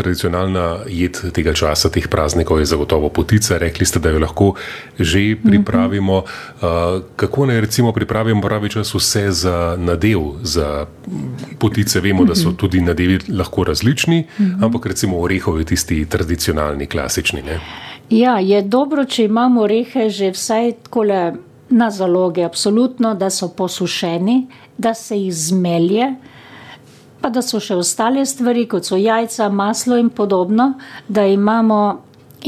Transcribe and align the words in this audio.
tradicionalna 0.00 0.64
jed 0.88 1.20
tega 1.36 1.52
časa, 1.52 1.90
teh 1.92 2.08
praznikov, 2.08 2.58
je 2.58 2.70
zagotovo 2.72 3.08
potica. 3.12 3.58
Rekli 3.60 3.86
ste, 3.86 4.00
da 4.00 4.10
jo 4.10 4.18
lahko 4.18 4.54
že 4.98 5.36
pripravimo. 5.44 6.18
Uh 6.18 6.24
-huh. 6.60 7.02
Kako 7.16 7.46
naj 7.46 7.60
recimo 7.60 7.92
pripravimo 7.92 8.40
pravi 8.42 8.70
čas 8.70 8.94
vse 8.94 9.30
za 9.30 9.76
nadev? 9.78 10.20
Za 10.42 10.86
potice 11.58 12.00
vemo, 12.00 12.24
da 12.24 12.34
so 12.34 12.52
tudi 12.52 12.80
nadevi 12.80 13.18
lahko 13.28 13.64
različni, 13.64 14.26
uh 14.38 14.46
-huh. 14.46 14.64
ampak 14.64 14.86
recimo 14.86 15.20
orehov 15.20 15.58
je 15.58 15.64
tisti 15.64 16.06
tradicionalni, 16.06 16.86
klasični. 16.86 17.42
Ne? 17.42 17.60
Ja, 18.10 18.38
je 18.38 18.62
dobro, 18.62 19.04
če 19.04 19.24
imamo 19.24 19.62
orehe 19.62 20.08
že 20.10 20.30
vsaj 20.30 20.72
takole 20.82 21.32
na 21.70 21.90
zaloge, 21.90 22.42
absolutno, 22.44 23.14
da 23.14 23.30
so 23.30 23.48
posušeni, 23.48 24.46
da 24.78 24.94
se 24.94 25.18
jih 25.18 25.34
zmelje, 25.34 26.14
pa 27.20 27.30
da 27.30 27.42
so 27.42 27.60
še 27.60 27.76
ostale 27.76 28.24
stvari, 28.26 28.66
kot 28.66 28.88
so 28.88 28.96
jajca, 28.96 29.48
maslo 29.48 29.98
in 30.00 30.10
podobno, 30.10 30.74
da 31.08 31.26
imamo 31.26 31.80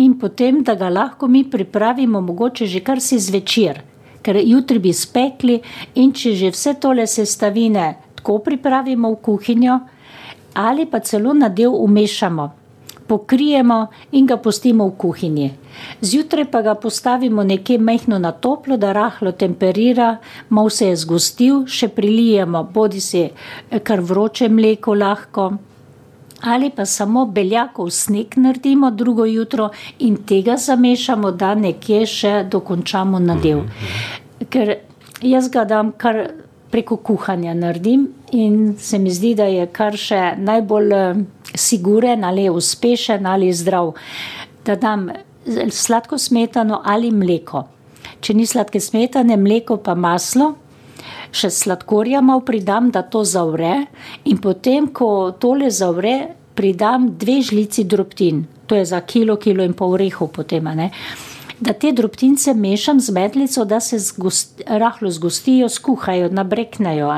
in 0.00 0.14
potem, 0.18 0.62
da 0.62 0.74
ga 0.74 0.88
lahko 0.88 1.28
mi 1.28 1.44
pripravimo, 1.44 2.20
mogoče 2.20 2.66
že 2.66 2.80
kar 2.80 3.00
si 3.00 3.18
zvečer, 3.18 3.82
ker 4.22 4.40
jutri 4.40 4.78
bi 4.78 4.92
spekli 4.92 5.60
in 5.94 6.12
če 6.12 6.34
že 6.34 6.50
vse 6.54 6.74
tole 6.80 7.06
sestavine 7.06 7.92
tako 8.16 8.38
pripravimo 8.38 9.10
v 9.12 9.20
kuhinjo, 9.22 9.78
ali 10.54 10.86
pa 10.86 11.00
celo 11.00 11.32
nadev 11.34 11.74
umešamo 11.74 12.61
pokrijemo 13.12 13.86
in 14.16 14.26
ga 14.26 14.38
pustimo 14.40 14.86
v 14.88 14.96
kuhinji. 14.96 15.50
Zjutraj 16.00 16.46
pa 16.50 16.62
ga 16.62 16.74
postavimo 16.74 17.44
nekje 17.44 17.76
mehko 17.78 18.18
na 18.18 18.32
toplo, 18.32 18.76
da 18.76 18.92
rahlo 18.92 19.32
temperira, 19.32 20.16
malo 20.48 20.70
se 20.70 20.88
je 20.88 20.96
zgostil, 20.96 21.66
še 21.66 21.90
prilijemo, 21.92 22.62
bodi 22.72 23.00
si 23.00 23.26
kar 23.84 24.00
vroče 24.00 24.48
mleko 24.48 24.94
lahko. 24.94 25.50
Ali 26.42 26.70
pa 26.74 26.86
samo 26.88 27.26
beljakov 27.26 27.90
sneg 27.94 28.34
naredimo 28.36 28.90
drugo 28.90 29.24
jutro 29.28 29.68
in 29.98 30.16
tega 30.26 30.56
zamešamo, 30.56 31.30
da 31.30 31.52
nekje 31.54 32.06
še 32.06 32.32
dokončamo 32.50 33.20
nadev. 33.22 33.62
Ker 34.50 34.74
jaz 35.22 35.52
ga 35.52 35.68
dam 35.68 35.92
kar 35.92 36.24
preko 36.72 36.96
kuhanja 36.96 37.54
naredim 37.54 38.08
in 38.32 38.74
se 38.78 38.98
mi 38.98 39.12
zdi, 39.12 39.34
da 39.36 39.44
je 39.44 39.68
kar 39.68 39.96
še 40.00 40.32
najbolj 40.40 40.96
siguren 41.54 42.24
ali 42.24 42.48
uspešen 42.50 43.26
ali 43.26 43.52
zdrav. 43.52 43.92
Da 44.64 44.76
dam 44.76 45.08
sladko 45.70 46.18
smetano 46.18 46.80
ali 46.84 47.10
mleko. 47.10 47.64
Če 48.20 48.34
ni 48.34 48.46
sladke 48.46 48.80
smetane, 48.80 49.36
mleko 49.36 49.80
pa 49.82 49.94
maslo, 49.98 50.52
še 51.34 51.50
sladkorja 51.50 52.20
malo 52.22 52.44
pridam, 52.46 52.90
da 52.94 53.02
to 53.02 53.24
zavre, 53.26 53.86
in 54.30 54.38
potem, 54.38 54.88
ko 54.94 55.32
tole 55.42 55.70
zavre, 55.74 56.34
pridam 56.54 57.08
dve 57.18 57.40
žlici 57.42 57.84
drobtin, 57.88 58.44
to 58.66 58.78
je 58.78 58.84
za 58.92 59.00
kilo, 59.00 59.36
kilo 59.42 59.64
in 59.66 59.74
pol 59.74 59.96
orehov 59.96 60.30
potem. 60.36 60.68
Da 61.62 61.74
te 61.78 61.92
drobtinice 61.94 62.54
mešam 62.58 63.00
z 63.00 63.14
medlico, 63.14 63.64
da 63.64 63.80
se 63.80 63.98
zgost, 63.98 64.62
rahlo 64.66 65.10
zgostijo, 65.10 65.68
skuhajo, 65.70 66.28
nabreknejo. 66.30 67.10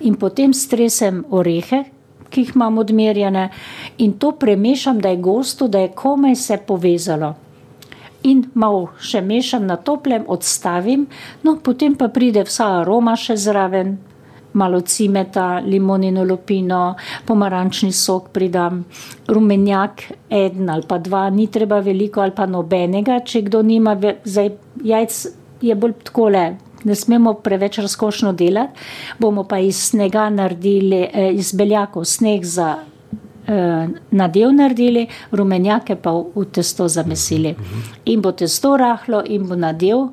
In 0.00 0.16
potem 0.20 0.52
stresem 0.52 1.24
orehe, 1.30 1.84
ki 2.32 2.46
jih 2.46 2.54
imam 2.56 2.78
odmerjene, 2.82 3.48
in 3.98 4.16
to 4.18 4.32
premešam, 4.32 5.00
da 5.00 5.12
je 5.12 5.22
gosto, 5.22 5.68
da 5.68 5.84
je 5.84 5.92
komaj 5.94 6.36
se 6.36 6.58
povezalo. 6.66 7.34
In 8.22 8.44
malo 8.54 8.88
še 9.02 9.20
mešam 9.20 9.66
na 9.66 9.76
toplem, 9.76 10.24
odstavim, 10.30 11.06
no 11.42 11.56
potem 11.62 11.96
pa 11.98 12.08
pride 12.08 12.44
vsa 12.46 12.68
aroma 12.80 13.16
še 13.18 13.36
zraven, 13.36 13.96
malo 14.52 14.80
cimeta, 14.80 15.60
limonino 15.64 16.24
lupino, 16.24 16.94
pomarančni 17.26 17.92
sok 17.92 18.28
pridam, 18.32 18.82
rumenjak, 19.28 20.04
en 20.30 20.70
ali 20.70 20.86
pa 20.88 20.98
dva, 20.98 21.28
ni 21.30 21.48
treba 21.50 21.80
veliko 21.80 22.20
ali 22.20 22.36
pa 22.36 22.46
nobenega, 22.46 23.22
če 23.24 23.46
kdo 23.48 23.62
nima, 23.66 23.96
zdaj 24.24 24.52
jajc 24.84 25.22
je 25.62 25.74
bolj 25.74 25.96
takole 26.04 26.44
ne 26.84 26.94
smemo 26.94 27.34
preveč 27.34 27.78
razkošno 27.78 28.32
delati, 28.32 28.80
bomo 29.18 29.44
pa 29.44 29.58
iz 29.58 29.76
snega 29.90 30.28
naredili, 30.30 31.06
iz 31.32 31.52
beljakov 31.52 32.04
sneg 32.04 32.44
za 32.44 32.76
eh, 33.46 33.88
nadev 34.10 34.52
naredili, 34.52 35.06
rumenjake 35.30 35.96
pa 35.96 36.12
v 36.12 36.44
testo 36.52 36.88
zamesili. 36.88 37.54
In 38.04 38.20
bo 38.20 38.32
testo 38.32 38.76
rahlo 38.76 39.22
in 39.26 39.48
bo 39.48 39.56
nadev 39.56 40.08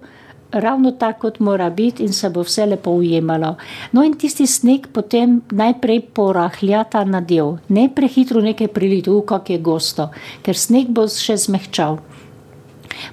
ravno 0.52 0.92
tako, 0.92 1.20
kot 1.20 1.40
mora 1.40 1.70
biti 1.70 2.04
in 2.04 2.14
se 2.14 2.30
bo 2.30 2.42
vse 2.42 2.66
lepo 2.66 2.92
ujemalo. 2.92 3.56
No 3.92 4.04
in 4.04 4.18
tisti 4.18 4.48
sneg 4.48 4.88
potem 4.94 5.42
najprej 5.52 6.02
porahlja 6.14 6.84
ta 6.84 7.04
nadev, 7.04 7.58
ne 7.70 7.90
prehitro 7.96 8.42
nekaj 8.42 8.68
priliti, 8.68 9.10
v 9.10 9.22
kak 9.26 9.50
je 9.50 9.58
gosto, 9.58 10.10
ker 10.44 10.58
sneg 10.58 10.90
bo 10.90 11.08
še 11.08 11.38
zmehčal. 11.38 12.00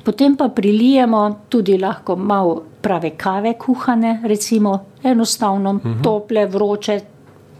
Potem 0.07 0.37
pa 0.37 0.47
prilijemo 0.49 1.41
tudi 1.49 1.79
lahko 1.79 2.15
malo 2.17 2.63
prave 2.83 3.11
kave 3.19 3.57
kuhane, 3.59 4.21
recimo 4.25 4.85
enostavno, 5.03 5.71
uh 5.71 5.81
-huh. 5.83 6.03
tople, 6.03 6.47
vroče, 6.47 7.01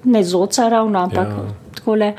ne 0.05 0.25
zoca 0.25 0.69
ravno, 0.69 0.99
ampak 0.99 1.29
ja. 1.29 1.45
takole, 1.75 2.15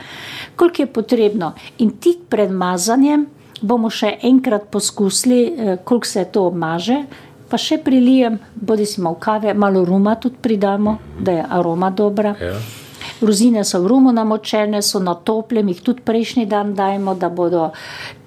koliko 0.55 0.81
je 0.81 0.85
potrebno. 0.85 1.53
In 1.77 1.97
tik 1.97 2.17
pred 2.29 2.51
mazanjem 2.51 3.25
bomo 3.61 3.89
še 3.89 4.17
enkrat 4.21 4.67
poskusili, 4.71 5.53
koliko 5.83 6.07
se 6.07 6.25
to 6.25 6.51
maže, 6.51 7.05
pa 7.49 7.57
še 7.57 7.77
prilijem, 7.77 8.39
bodi 8.55 8.85
si 8.85 9.01
malo 9.01 9.15
kave, 9.15 9.53
malo 9.53 9.85
ruma 9.85 10.15
tudi 10.15 10.35
pridamo, 10.41 10.97
da 11.19 11.31
je 11.31 11.45
aroma 11.49 11.89
dobra. 11.89 12.35
Ja. 12.41 12.53
Rozine 13.21 13.63
so 13.65 13.81
v 13.81 13.87
rumu 13.87 14.11
namočene, 14.13 14.81
so 14.81 14.99
na 14.99 15.15
toplem, 15.15 15.71
jih 15.73 15.81
tudi 15.81 16.03
prejšnji 16.05 16.45
dan 16.45 16.75
dajemo, 16.77 17.15
da 17.17 17.29
bodo 17.29 17.71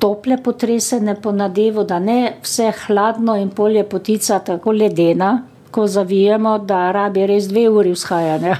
tople 0.02 0.40
potresene 0.42 1.14
po 1.14 1.32
nadevu, 1.32 1.84
da 1.84 1.98
ne 1.98 2.40
vse 2.42 2.72
hladno 2.86 3.36
in 3.38 3.50
polje 3.54 3.84
potica 3.84 4.38
tako 4.38 4.72
ledena, 4.72 5.30
ko 5.70 5.86
zavijemo, 5.86 6.58
da 6.58 6.90
rabi 6.92 7.26
res 7.26 7.46
dve 7.48 7.68
uri 7.70 7.94
vzhajanja. 7.94 8.56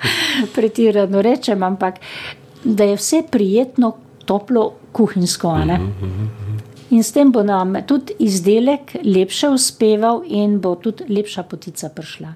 Pretirano 0.54 1.22
rečem, 1.22 1.62
ampak 1.62 2.02
da 2.64 2.84
je 2.84 3.00
vse 3.00 3.22
prijetno, 3.30 3.94
toplo, 4.28 4.72
kuhinjsko. 4.92 5.56
In 6.90 7.02
s 7.02 7.12
tem 7.12 7.32
bo 7.32 7.42
nam 7.46 7.74
tudi 7.86 8.18
izdelek 8.18 8.96
lepše 9.04 9.48
uspeval 9.48 10.22
in 10.26 10.58
bo 10.60 10.74
tudi 10.74 11.08
lepša 11.08 11.42
potica 11.48 11.88
prišla. 11.88 12.34